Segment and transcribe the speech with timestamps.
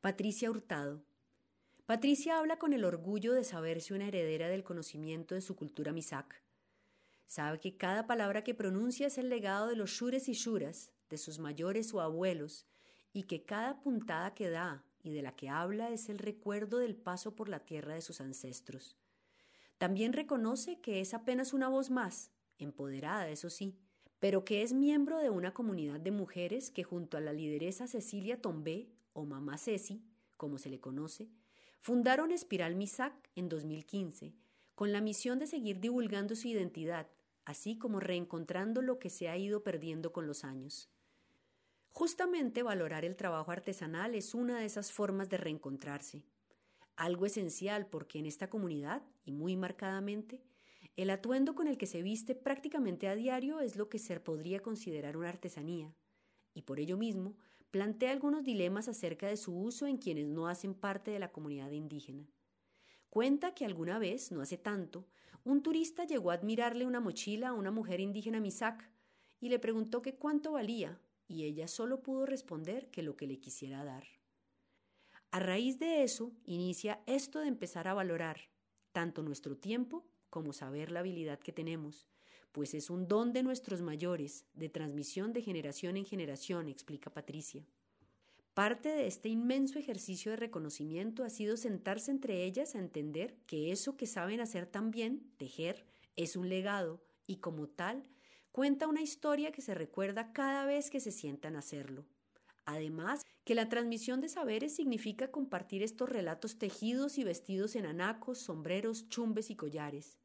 [0.00, 1.04] Patricia Hurtado.
[1.84, 6.42] Patricia habla con el orgullo de saberse una heredera del conocimiento de su cultura misak.
[7.26, 11.18] Sabe que cada palabra que pronuncia es el legado de los shures y shuras, de
[11.18, 12.64] sus mayores o abuelos,
[13.12, 16.96] y que cada puntada que da y de la que habla es el recuerdo del
[16.96, 18.96] paso por la tierra de sus ancestros.
[19.76, 23.76] También reconoce que es apenas una voz más, empoderada, eso sí,
[24.18, 28.40] pero que es miembro de una comunidad de mujeres que junto a la lideresa Cecilia
[28.40, 30.02] Tombé, o Mamá Ceci,
[30.36, 31.28] como se le conoce,
[31.80, 34.34] fundaron Espiral Misak en 2015,
[34.74, 37.08] con la misión de seguir divulgando su identidad,
[37.44, 40.90] así como reencontrando lo que se ha ido perdiendo con los años.
[41.90, 46.24] Justamente valorar el trabajo artesanal es una de esas formas de reencontrarse.
[46.96, 50.42] Algo esencial porque en esta comunidad, y muy marcadamente,
[50.96, 54.60] el atuendo con el que se viste prácticamente a diario es lo que se podría
[54.60, 55.94] considerar una artesanía,
[56.54, 57.36] y por ello mismo
[57.70, 61.70] plantea algunos dilemas acerca de su uso en quienes no hacen parte de la comunidad
[61.70, 62.28] indígena.
[63.08, 65.06] Cuenta que alguna vez, no hace tanto,
[65.44, 68.90] un turista llegó a admirarle una mochila a una mujer indígena misak
[69.40, 73.38] y le preguntó que cuánto valía, y ella solo pudo responder que lo que le
[73.38, 74.04] quisiera dar.
[75.30, 78.50] A raíz de eso, inicia esto de empezar a valorar
[78.92, 82.08] tanto nuestro tiempo como saber la habilidad que tenemos,
[82.52, 87.64] pues es un don de nuestros mayores, de transmisión de generación en generación, explica Patricia.
[88.54, 93.70] Parte de este inmenso ejercicio de reconocimiento ha sido sentarse entre ellas a entender que
[93.70, 98.02] eso que saben hacer tan bien, tejer, es un legado y como tal
[98.52, 102.04] cuenta una historia que se recuerda cada vez que se sientan a hacerlo.
[102.66, 108.38] Además, que la transmisión de saberes significa compartir estos relatos tejidos y vestidos en anacos,
[108.38, 110.18] sombreros, chumbes y collares.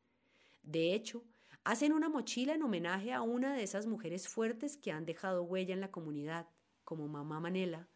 [0.63, 1.23] De hecho,
[1.65, 5.73] hacen una mochila en homenaje a una de esas mujeres fuertes que han dejado huella
[5.73, 6.47] en la comunidad,
[6.83, 7.89] como mamá Manela,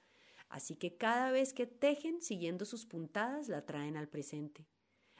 [0.50, 4.66] así que cada vez que tejen siguiendo sus puntadas la traen al presente.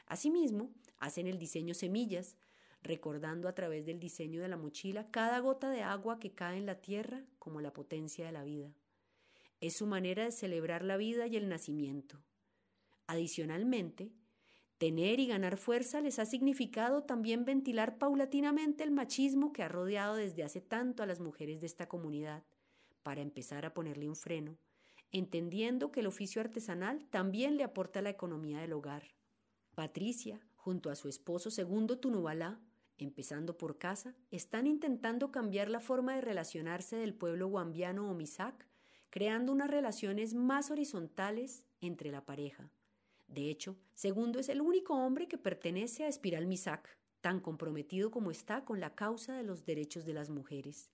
[0.06, 2.36] Asimismo, hacen el diseño semillas,
[2.82, 6.66] recordando a través del diseño de la mochila cada gota de agua que cae en
[6.66, 8.74] la tierra como la potencia de la vida.
[9.60, 12.20] Es su manera de celebrar la vida y el nacimiento.
[13.06, 14.10] Adicionalmente,
[14.80, 20.14] tener y ganar fuerza les ha significado también ventilar paulatinamente el machismo que ha rodeado
[20.14, 22.44] desde hace tanto a las mujeres de esta comunidad,
[23.02, 24.56] para empezar a ponerle un freno,
[25.12, 29.02] entendiendo que el oficio artesanal también le aporta la economía del hogar.
[29.74, 32.58] Patricia, junto a su esposo segundo Tunubalá,
[32.96, 38.66] empezando por casa, están intentando cambiar la forma de relacionarse del pueblo guambiano o misak,
[39.10, 42.72] creando unas relaciones más horizontales entre la pareja.
[43.30, 48.30] De hecho, Segundo es el único hombre que pertenece a Espiral Misak, tan comprometido como
[48.30, 50.90] está con la causa de los derechos de las mujeres.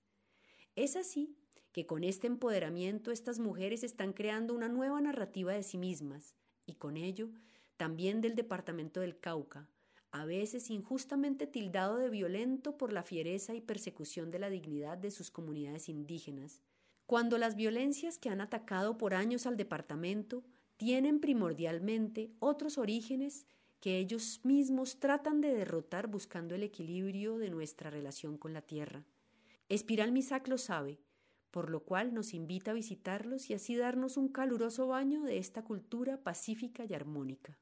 [0.74, 1.36] Es así
[1.70, 6.34] que con este empoderamiento estas mujeres están creando una nueva narrativa de sí mismas
[6.66, 7.30] y con ello
[7.76, 9.68] también del departamento del Cauca,
[10.10, 15.12] a veces injustamente tildado de violento por la fiereza y persecución de la dignidad de
[15.12, 16.60] sus comunidades indígenas,
[17.06, 20.42] cuando las violencias que han atacado por años al departamento
[20.76, 23.46] tienen primordialmente otros orígenes
[23.80, 29.04] que ellos mismos tratan de derrotar buscando el equilibrio de nuestra relación con la tierra.
[29.68, 30.98] Espiral Misak lo sabe,
[31.50, 35.62] por lo cual nos invita a visitarlos y así darnos un caluroso baño de esta
[35.62, 37.58] cultura pacífica y armónica.